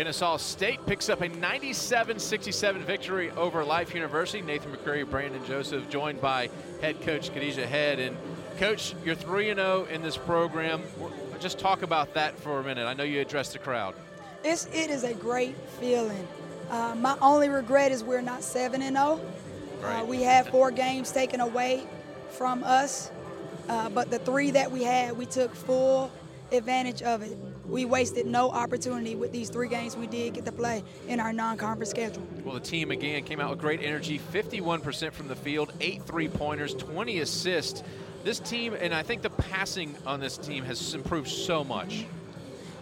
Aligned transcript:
Kennesaw 0.00 0.38
State 0.38 0.86
picks 0.86 1.10
up 1.10 1.20
a 1.20 1.28
97-67 1.28 2.78
victory 2.84 3.30
over 3.32 3.62
Life 3.62 3.94
University. 3.94 4.40
Nathan 4.40 4.72
McCreary, 4.72 5.04
Brandon 5.04 5.44
Joseph, 5.44 5.90
joined 5.90 6.22
by 6.22 6.48
head 6.80 6.98
coach 7.02 7.30
Khadijah 7.34 7.66
Head. 7.66 7.98
And 7.98 8.16
coach, 8.56 8.94
you're 9.04 9.14
3-0 9.14 9.90
in 9.90 10.00
this 10.00 10.16
program. 10.16 10.80
Just 11.38 11.58
talk 11.58 11.82
about 11.82 12.14
that 12.14 12.34
for 12.38 12.60
a 12.60 12.64
minute. 12.64 12.86
I 12.86 12.94
know 12.94 13.04
you 13.04 13.20
addressed 13.20 13.52
the 13.52 13.58
crowd. 13.58 13.94
It's, 14.42 14.64
it 14.72 14.88
is 14.88 15.04
a 15.04 15.12
great 15.12 15.54
feeling. 15.78 16.26
Uh, 16.70 16.94
my 16.96 17.18
only 17.20 17.50
regret 17.50 17.92
is 17.92 18.02
we're 18.02 18.22
not 18.22 18.42
7 18.42 18.80
and 18.80 18.96
0. 18.96 19.20
Right. 19.82 20.00
Uh, 20.00 20.04
we 20.06 20.22
had 20.22 20.46
four 20.46 20.70
games 20.70 21.12
taken 21.12 21.40
away 21.40 21.86
from 22.30 22.64
us, 22.64 23.10
uh, 23.68 23.90
but 23.90 24.10
the 24.10 24.18
three 24.18 24.50
that 24.52 24.72
we 24.72 24.82
had, 24.82 25.18
we 25.18 25.26
took 25.26 25.54
full 25.54 26.10
advantage 26.52 27.02
of 27.02 27.20
it. 27.20 27.36
We 27.70 27.84
wasted 27.84 28.26
no 28.26 28.50
opportunity 28.50 29.14
with 29.14 29.30
these 29.30 29.48
three 29.48 29.68
games 29.68 29.96
we 29.96 30.08
did 30.08 30.34
get 30.34 30.44
to 30.44 30.52
play 30.52 30.82
in 31.06 31.20
our 31.20 31.32
non-conference 31.32 31.90
schedule. 31.90 32.26
Well, 32.44 32.54
the 32.54 32.60
team 32.60 32.90
again 32.90 33.22
came 33.22 33.38
out 33.38 33.50
with 33.50 33.60
great 33.60 33.80
energy, 33.80 34.18
51% 34.32 35.12
from 35.12 35.28
the 35.28 35.36
field, 35.36 35.72
eight 35.80 36.02
three-pointers, 36.02 36.74
20 36.74 37.20
assists. 37.20 37.84
This 38.24 38.40
team, 38.40 38.74
and 38.74 38.92
I 38.92 39.04
think 39.04 39.22
the 39.22 39.30
passing 39.30 39.94
on 40.04 40.18
this 40.18 40.36
team 40.36 40.64
has 40.64 40.94
improved 40.94 41.28
so 41.28 41.62
much. 41.62 42.06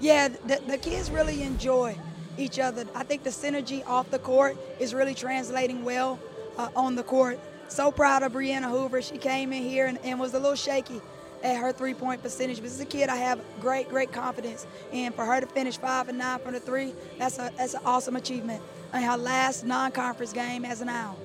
Yeah, 0.00 0.28
the, 0.28 0.60
the 0.66 0.78
kids 0.78 1.12
really 1.12 1.42
enjoy 1.42 1.96
each 2.36 2.58
other. 2.58 2.84
I 2.92 3.04
think 3.04 3.22
the 3.22 3.30
synergy 3.30 3.86
off 3.86 4.10
the 4.10 4.18
court 4.18 4.56
is 4.80 4.94
really 4.94 5.14
translating 5.14 5.84
well 5.84 6.18
uh, 6.58 6.70
on 6.74 6.96
the 6.96 7.04
court. 7.04 7.38
So 7.68 7.92
proud 7.92 8.24
of 8.24 8.32
Brianna 8.32 8.68
Hoover. 8.68 9.00
She 9.00 9.16
came 9.16 9.52
in 9.52 9.62
here 9.62 9.86
and, 9.86 9.98
and 10.02 10.18
was 10.18 10.34
a 10.34 10.40
little 10.40 10.56
shaky 10.56 11.00
at 11.42 11.56
her 11.56 11.72
three-point 11.72 12.22
percentage. 12.22 12.58
But 12.58 12.66
as 12.66 12.80
a 12.80 12.84
kid, 12.84 13.08
I 13.08 13.16
have 13.16 13.40
great, 13.60 13.88
great 13.88 14.12
confidence. 14.12 14.66
And 14.92 15.14
for 15.14 15.24
her 15.24 15.40
to 15.40 15.46
finish 15.46 15.76
five 15.76 16.08
and 16.08 16.18
nine 16.18 16.38
from 16.38 16.52
the 16.54 16.60
three, 16.60 16.94
that's 17.18 17.38
a 17.38 17.50
that's 17.56 17.74
an 17.74 17.80
awesome 17.84 18.16
achievement. 18.16 18.62
And 18.92 19.04
her 19.04 19.16
last 19.16 19.64
non-conference 19.64 20.32
game 20.32 20.64
as 20.64 20.80
an 20.80 20.88
owl. 20.88 21.18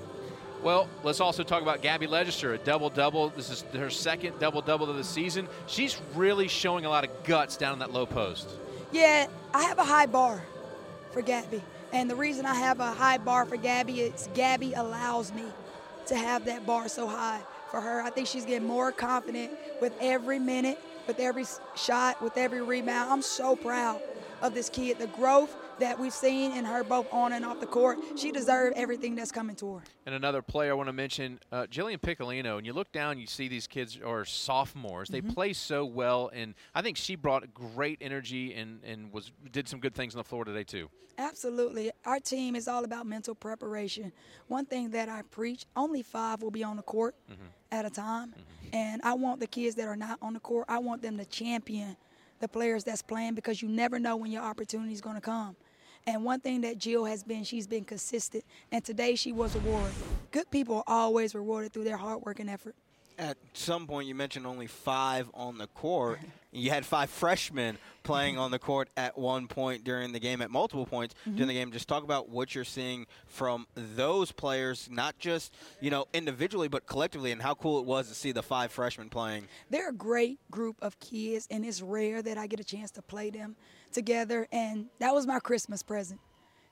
Well, 0.63 0.89
let's 1.03 1.19
also 1.19 1.43
talk 1.43 1.61
about 1.61 1.81
Gabby 1.81 2.07
Legister, 2.07 2.55
a 2.55 2.57
double-double. 2.57 3.29
This 3.29 3.51
is 3.51 3.61
her 3.73 3.91
second 3.91 4.39
double-double 4.39 4.89
of 4.89 4.97
the 4.97 5.03
season. 5.03 5.47
She's 5.67 6.01
really 6.15 6.47
showing 6.47 6.85
a 6.85 6.89
lot 6.89 7.03
of 7.03 7.11
guts 7.23 7.57
down 7.57 7.73
in 7.73 7.79
that 7.79 7.93
low 7.93 8.07
post. 8.07 8.49
Yeah, 8.91 9.27
I 9.53 9.63
have 9.63 9.77
a 9.77 9.83
high 9.83 10.07
bar 10.07 10.43
for 11.11 11.21
Gabby. 11.21 11.61
And 11.93 12.09
the 12.09 12.15
reason 12.15 12.45
I 12.45 12.55
have 12.55 12.79
a 12.79 12.91
high 12.91 13.17
bar 13.17 13.45
for 13.45 13.55
Gabby 13.55 14.01
is 14.01 14.29
Gabby 14.33 14.73
allows 14.73 15.31
me 15.31 15.43
to 16.07 16.15
have 16.15 16.45
that 16.45 16.65
bar 16.65 16.87
so 16.89 17.07
high 17.07 17.41
for 17.69 17.81
her. 17.81 18.01
I 18.01 18.09
think 18.09 18.27
she's 18.27 18.45
getting 18.45 18.67
more 18.67 18.91
confident 18.91 19.51
with 19.81 19.93
every 19.99 20.39
minute, 20.39 20.79
with 21.07 21.19
every 21.19 21.45
shot, 21.75 22.21
with 22.21 22.37
every 22.37 22.61
rebound. 22.61 23.11
I'm 23.11 23.21
so 23.21 23.55
proud 23.55 24.01
of 24.41 24.53
this 24.53 24.69
kid. 24.69 24.99
The 24.99 25.07
growth 25.07 25.55
that 25.79 25.99
we've 25.99 26.13
seen 26.13 26.51
in 26.51 26.65
her 26.65 26.83
both 26.83 27.11
on 27.11 27.33
and 27.33 27.45
off 27.45 27.59
the 27.59 27.65
court, 27.65 27.99
she 28.15 28.31
deserves 28.31 28.73
everything 28.77 29.15
that's 29.15 29.31
coming 29.31 29.55
to 29.57 29.75
her. 29.75 29.83
And 30.05 30.15
another 30.15 30.41
player 30.41 30.71
I 30.71 30.75
want 30.75 30.87
to 30.87 30.93
mention, 30.93 31.39
uh, 31.51 31.67
Jillian 31.69 31.99
Piccolino. 31.99 32.57
And 32.57 32.65
you 32.65 32.73
look 32.73 32.91
down, 32.91 33.19
you 33.19 33.27
see 33.27 33.47
these 33.47 33.67
kids 33.67 33.99
are 34.03 34.25
sophomores. 34.25 35.09
They 35.09 35.21
mm-hmm. 35.21 35.31
play 35.31 35.53
so 35.53 35.85
well, 35.85 36.29
and 36.33 36.55
I 36.73 36.81
think 36.81 36.97
she 36.97 37.15
brought 37.15 37.53
great 37.53 37.99
energy 38.01 38.53
and, 38.53 38.83
and 38.83 39.11
was 39.11 39.31
did 39.51 39.67
some 39.67 39.79
good 39.79 39.95
things 39.95 40.15
on 40.15 40.19
the 40.19 40.23
floor 40.23 40.45
today 40.45 40.63
too. 40.63 40.89
Absolutely, 41.19 41.91
our 42.05 42.19
team 42.19 42.55
is 42.55 42.67
all 42.67 42.83
about 42.83 43.07
mental 43.07 43.33
preparation. 43.33 44.11
One 44.47 44.65
thing 44.65 44.91
that 44.91 45.09
I 45.09 45.23
preach: 45.23 45.65
only 45.75 46.03
five 46.03 46.41
will 46.43 46.51
be 46.51 46.63
on 46.63 46.77
the 46.77 46.83
court 46.83 47.15
mm-hmm. 47.31 47.47
at 47.71 47.85
a 47.85 47.89
time, 47.89 48.29
mm-hmm. 48.29 48.75
and 48.75 49.01
I 49.03 49.13
want 49.13 49.39
the 49.39 49.47
kids 49.47 49.75
that 49.75 49.87
are 49.87 49.95
not 49.95 50.19
on 50.21 50.33
the 50.33 50.39
court. 50.39 50.65
I 50.69 50.77
want 50.77 51.01
them 51.01 51.17
to 51.17 51.25
champion 51.25 51.97
the 52.39 52.47
players 52.47 52.83
that's 52.83 53.01
playing 53.01 53.33
because 53.33 53.61
you 53.61 53.67
never 53.67 53.99
know 53.99 54.15
when 54.15 54.31
your 54.31 54.43
opportunity 54.43 54.93
is 54.93 55.01
going 55.01 55.15
to 55.15 55.21
come. 55.21 55.55
And 56.07 56.23
one 56.23 56.39
thing 56.39 56.61
that 56.61 56.77
Jill 56.77 57.03
has 57.03 57.21
been, 57.21 57.43
she's 57.43 57.67
been 57.67 57.83
consistent. 57.83 58.45
And 58.71 58.83
today 58.83 59.15
she 59.15 59.33
was 59.33 59.53
rewarded. 59.55 59.93
Good 60.31 60.49
people 60.49 60.77
are 60.77 60.83
always 60.87 61.35
rewarded 61.35 61.73
through 61.73 61.83
their 61.83 61.97
hard 61.97 62.21
work 62.21 62.39
and 62.39 62.49
effort. 62.49 62.75
At 63.17 63.37
some 63.53 63.87
point, 63.87 64.07
you 64.07 64.15
mentioned 64.15 64.45
only 64.45 64.67
five 64.67 65.29
on 65.33 65.57
the 65.57 65.67
court. 65.67 66.19
you 66.51 66.69
had 66.69 66.85
five 66.85 67.09
freshmen 67.09 67.77
playing 68.03 68.37
on 68.37 68.51
the 68.51 68.59
court 68.59 68.89
at 68.95 69.17
one 69.17 69.47
point 69.47 69.83
during 69.83 70.11
the 70.11 70.19
game, 70.19 70.41
at 70.41 70.51
multiple 70.51 70.85
points 70.85 71.15
mm-hmm. 71.21 71.35
during 71.35 71.47
the 71.47 71.53
game. 71.53 71.71
Just 71.71 71.87
talk 71.87 72.03
about 72.03 72.29
what 72.29 72.53
you're 72.53 72.63
seeing 72.63 73.05
from 73.25 73.67
those 73.75 74.31
players, 74.31 74.87
not 74.91 75.17
just 75.19 75.55
you 75.81 75.89
know 75.89 76.05
individually, 76.13 76.67
but 76.67 76.85
collectively, 76.85 77.31
and 77.31 77.41
how 77.41 77.53
cool 77.55 77.79
it 77.79 77.85
was 77.85 78.07
to 78.09 78.15
see 78.15 78.31
the 78.31 78.43
five 78.43 78.71
freshmen 78.71 79.09
playing. 79.09 79.47
They're 79.69 79.89
a 79.89 79.93
great 79.93 80.39
group 80.51 80.77
of 80.81 80.99
kids, 80.99 81.47
and 81.49 81.65
it's 81.65 81.81
rare 81.81 82.21
that 82.21 82.37
I 82.37 82.47
get 82.47 82.59
a 82.59 82.63
chance 82.63 82.91
to 82.91 83.01
play 83.01 83.29
them 83.29 83.55
together. 83.91 84.47
And 84.51 84.87
that 84.99 85.13
was 85.13 85.25
my 85.25 85.39
Christmas 85.39 85.83
present 85.83 86.19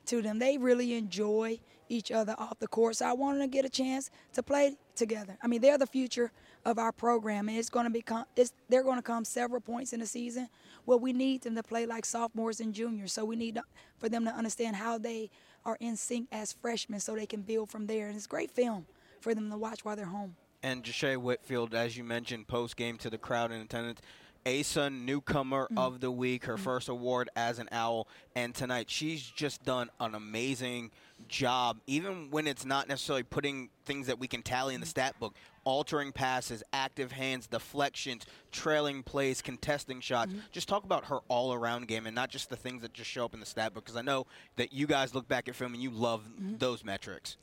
to 0.08 0.22
them. 0.22 0.40
They 0.40 0.58
really 0.58 0.94
enjoy 0.94 1.60
each 1.90 2.12
other 2.12 2.36
off 2.38 2.60
the 2.60 2.68
court. 2.68 2.98
So 2.98 3.06
I 3.06 3.14
wanted 3.14 3.40
to 3.40 3.48
get 3.48 3.66
a 3.66 3.70
chance 3.70 4.10
to 4.34 4.44
play 4.44 4.76
together. 4.96 5.38
I 5.42 5.48
mean, 5.48 5.62
they're 5.62 5.78
the 5.78 5.88
future 5.88 6.32
of 6.66 6.80
our 6.80 6.92
program, 6.92 7.48
and 7.48 7.58
it's 7.58 7.70
going 7.70 7.86
to 7.86 7.92
become 7.92 8.26
it's, 8.36 8.54
they're 8.70 8.84
going 8.84 8.98
to 8.98 9.04
come 9.04 9.24
several 9.24 9.62
points 9.62 9.94
in 9.94 10.00
the 10.00 10.06
season 10.06 10.50
where 10.86 10.98
we 10.98 11.14
need 11.14 11.42
them 11.42 11.56
to 11.56 11.64
play 11.64 11.86
like 11.86 12.06
sophomores 12.06 12.60
and 12.60 12.74
juniors. 12.74 13.14
So 13.14 13.24
we 13.24 13.36
need 13.36 13.56
to, 13.56 13.64
for 13.98 14.10
them 14.10 14.26
to 14.26 14.32
understand 14.32 14.76
how 14.76 14.98
they 14.98 15.30
are 15.64 15.78
in 15.80 15.96
sync 15.96 16.28
as 16.32 16.54
freshmen, 16.54 17.00
so 17.00 17.16
they 17.16 17.26
can 17.26 17.42
build 17.42 17.70
from 17.70 17.88
there. 17.88 18.08
And 18.08 18.16
it's 18.16 18.28
great 18.28 18.52
film 18.52 18.86
for 19.20 19.36
them 19.36 19.50
to 19.50 19.58
watch 19.58 19.86
while 19.86 19.96
they're 19.96 20.06
home. 20.06 20.36
And 20.64 20.84
Jashae 20.84 21.18
Whitfield, 21.18 21.76
as 21.76 21.96
you 21.96 22.04
mentioned, 22.04 22.48
post 22.48 22.76
game 22.76 22.98
to 22.98 23.10
the 23.10 23.20
crowd 23.20 23.52
in 23.52 23.62
attendance. 23.62 24.02
ASUN 24.46 25.06
Newcomer 25.06 25.66
mm-hmm. 25.66 25.78
of 25.78 26.00
the 26.00 26.12
Week, 26.12 26.46
her 26.46 26.54
mm-hmm. 26.54 26.64
first 26.64 26.90
award 26.90 27.30
as 27.36 27.60
an 27.60 27.68
Owl, 27.72 28.08
and 28.36 28.54
tonight 28.54 28.90
she's 28.90 29.22
just 29.24 29.64
done 29.64 29.90
an 30.00 30.16
amazing 30.16 30.92
job, 31.28 31.80
even 31.88 32.30
when 32.30 32.46
it's 32.48 32.66
not 32.66 32.88
necessarily 32.88 33.24
putting 33.24 33.70
things 33.86 34.08
that 34.08 34.20
we 34.20 34.28
can 34.28 34.42
tally 34.42 34.76
in 34.76 34.82
the 34.82 34.86
stat 34.86 35.16
book, 35.20 35.36
altering 35.64 36.12
passes, 36.12 36.62
active 36.74 37.12
hands, 37.12 37.48
deflections, 37.48 38.26
trailing 38.52 39.02
plays, 39.02 39.42
contesting 39.42 40.00
shots. 40.00 40.32
Mm-hmm. 40.32 40.42
Just 40.52 40.68
talk 40.68 40.84
about 40.84 41.06
her 41.06 41.20
all 41.28 41.54
around 41.54 41.88
game 41.88 42.06
and 42.06 42.14
not 42.14 42.30
just 42.30 42.50
the 42.50 42.56
things 42.56 42.82
that 42.82 42.94
just 42.94 43.10
show 43.10 43.26
up 43.26 43.34
in 43.34 43.40
the 43.40 43.46
stat 43.46 43.74
book, 43.74 43.86
because 43.86 43.98
I 43.98 44.02
know 44.02 44.28
that 44.58 44.74
you 44.74 44.88
guys 44.88 45.16
look 45.16 45.28
back 45.28 45.48
at 45.48 45.56
film 45.56 45.74
and 45.74 45.82
you 45.82 45.90
love 45.90 46.22
mm-hmm. 46.22 46.58
those 46.58 46.84
metrics. 46.84 47.38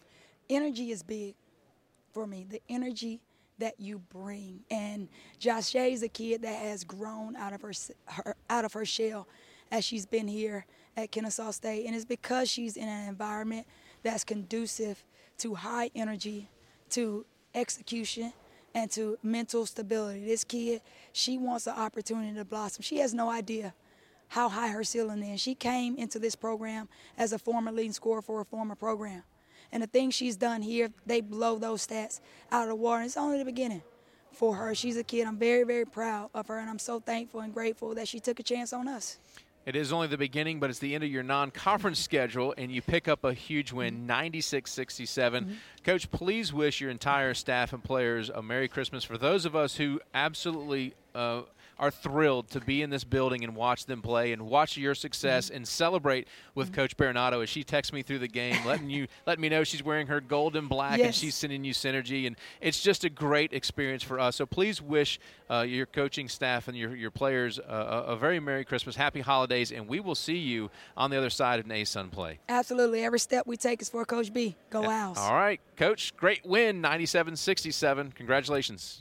Energy 0.49 0.91
is 0.91 1.03
big 1.03 1.35
for 2.13 2.27
me. 2.27 2.47
The 2.49 2.61
energy 2.69 3.21
that 3.63 3.79
you 3.79 3.99
bring. 3.99 4.61
And 4.71 5.09
Jashae 5.41 5.93
is 5.93 6.03
a 6.03 6.09
kid 6.09 6.43
that 6.43 6.61
has 6.63 6.83
grown 6.85 7.37
out 7.37 7.53
of 7.53 7.63
her, 7.63 7.73
her 8.07 8.37
out 8.51 8.65
of 8.65 8.73
her 8.73 8.85
shell 8.85 9.29
as 9.71 9.85
she's 9.85 10.05
been 10.05 10.29
here 10.29 10.67
at 10.97 11.11
Kennesaw 11.11 11.53
State, 11.53 11.87
and 11.87 11.95
it's 11.95 12.05
because 12.05 12.51
she's 12.51 12.77
in 12.77 12.89
an 12.89 13.09
environment 13.09 13.67
that's 14.03 14.25
conducive 14.25 15.03
to 15.39 15.55
high 15.55 15.91
energy, 15.95 16.51
to 16.91 17.25
execution, 17.55 18.33
and 18.75 18.91
to 18.91 19.17
mental 19.23 19.65
stability. 19.65 20.25
This 20.25 20.45
kid, 20.45 20.83
she 21.13 21.39
wants 21.39 21.67
an 21.67 21.75
opportunity 21.75 22.35
to 22.35 22.45
blossom. 22.45 22.83
She 22.83 22.99
has 22.99 23.15
no 23.15 23.31
idea 23.31 23.75
how 24.29 24.49
high 24.49 24.69
her 24.69 24.83
ceiling 24.83 25.23
is. 25.23 25.41
She 25.41 25.55
came 25.55 25.97
into 25.97 26.19
this 26.19 26.35
program 26.35 26.89
as 27.17 27.33
a 27.33 27.39
former 27.39 27.71
leading 27.71 27.93
scorer 27.93 28.23
for 28.23 28.41
a 28.41 28.45
former 28.45 28.75
program. 28.75 29.23
And 29.73 29.83
the 29.83 29.87
things 29.87 30.15
she's 30.15 30.37
done 30.37 30.63
here, 30.63 30.91
they 31.07 31.21
blow 31.21 31.59
those 31.59 31.87
stats 31.87 32.21
out 32.51 32.65
of 32.65 32.69
the 32.69 32.75
water. 32.75 33.03
It's 33.03 33.17
only 33.17 33.39
the 33.39 33.45
beginning 33.45 33.83
for 34.33 34.55
her. 34.55 34.75
She's 34.75 34.97
a 34.97 35.05
kid. 35.05 35.27
I'm 35.27 35.39
very, 35.39 35.65
very 35.65 35.87
proud 35.87 36.31
of 36.35 36.49
her, 36.49 36.59
and 36.59 36.69
I'm 36.69 36.79
so 36.79 37.01
thankful 37.01 37.41
and 37.41 37.53
grateful 37.53 37.95
that 37.95 38.09
she 38.09 38.21
took 38.21 38.39
a 38.41 38.43
chance 38.43 38.73
on 38.73 38.89
us. 38.89 39.19
It 39.65 39.77
is 39.77 39.93
only 39.93 40.09
the 40.09 40.19
beginning, 40.19 40.59
but 40.59 40.71
it's 40.71 40.81
the 40.81 40.95
end 40.95 41.05
of 41.05 41.11
your 41.11 41.23
non 41.23 41.51
conference 41.51 42.01
schedule, 42.05 42.53
and 42.59 42.73
you 42.73 42.83
pick 42.83 43.07
up 43.07 43.25
a 43.25 43.33
huge 43.33 43.73
win, 43.73 44.07
96 44.07 44.71
67. 44.71 45.45
Mm-hmm. 45.45 45.53
Coach, 45.85 46.11
please 46.11 46.53
wish 46.53 46.81
your 46.81 46.91
entire 46.91 47.33
staff 47.33 47.73
and 47.73 47.83
players 47.83 48.29
a 48.29 48.43
Merry 48.43 48.69
Christmas. 48.69 49.05
For 49.05 49.17
those 49.17 49.45
of 49.45 49.55
us 49.55 49.77
who 49.77 50.01
absolutely 50.15 50.95
uh, 51.15 51.43
are 51.79 51.91
thrilled 51.91 52.49
to 52.51 52.61
be 52.61 52.83
in 52.83 52.91
this 52.91 53.03
building 53.03 53.43
and 53.43 53.57
watch 53.57 53.87
them 53.87 54.03
play 54.03 54.33
and 54.33 54.43
watch 54.43 54.77
your 54.77 54.95
success 54.95 55.47
mm-hmm. 55.47 55.57
and 55.57 55.69
celebrate 55.69 56.29
with 56.55 56.69
mm-hmm. 56.69 56.77
Coach 56.77 56.97
Berenato 56.97 57.43
as 57.43 57.49
she 57.49 57.65
texts 57.65 57.93
me 57.93 58.03
through 58.03 58.21
the 58.21 58.29
game, 58.29 58.57
letting 58.65 58.91
you 58.91 59.09
let 59.27 59.39
me 59.39 59.49
know 59.49 59.65
she's 59.65 59.83
wearing 59.83 60.07
her 60.07 60.21
gold 60.21 60.55
and 60.55 60.69
black 60.69 60.99
yes. 60.99 61.07
and 61.07 61.15
she's 61.15 61.35
sending 61.35 61.65
you 61.65 61.73
synergy, 61.73 62.27
and 62.27 62.37
it's 62.61 62.81
just 62.81 63.05
a 63.05 63.11
great 63.11 63.53
experience 63.53 64.03
for 64.03 64.21
us. 64.21 64.37
So 64.37 64.47
please 64.47 64.81
wish 64.81 65.19
uh, 65.51 65.63
your 65.63 65.87
coaching 65.87 66.29
staff 66.29 66.69
and 66.69 66.77
your 66.77 66.95
your 66.95 67.11
players 67.11 67.59
uh, 67.59 68.05
a 68.07 68.17
very 68.17 68.39
Merry 68.39 68.65
Christmas, 68.65 68.95
Happy 68.95 69.21
Holidays, 69.21 69.73
and 69.73 69.89
we 69.89 69.99
will 70.01 70.15
see 70.15 70.39
you 70.39 70.71
on 70.97 71.11
the 71.11 71.19
other 71.19 71.31
side 71.31 71.59
of 71.59 71.67
an 71.67 71.73
ASUN 71.73 72.11
play. 72.11 72.39
Absolutely, 72.49 73.03
every 73.03 73.19
step 73.19 73.47
we 73.47 73.57
take 73.57 73.83
is 73.83 73.89
for 73.89 74.05
Coach 74.05 74.33
B. 74.33 74.57
Go 74.71 74.89
Owls! 74.89 75.19
All 75.19 75.35
right, 75.35 75.61
Coach, 75.77 76.15
great 76.17 76.45
win, 76.47 76.81
97-67. 76.83 78.15
Congratulations. 78.15 79.01